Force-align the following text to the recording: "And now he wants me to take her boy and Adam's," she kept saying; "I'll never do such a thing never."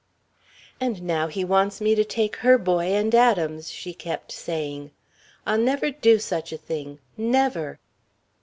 "And 0.79 1.03
now 1.03 1.27
he 1.27 1.45
wants 1.45 1.79
me 1.79 1.93
to 1.93 2.03
take 2.03 2.37
her 2.37 2.57
boy 2.57 2.85
and 2.85 3.13
Adam's," 3.13 3.69
she 3.69 3.93
kept 3.93 4.31
saying; 4.31 4.89
"I'll 5.45 5.59
never 5.59 5.91
do 5.91 6.17
such 6.17 6.51
a 6.51 6.57
thing 6.57 6.97
never." 7.17 7.77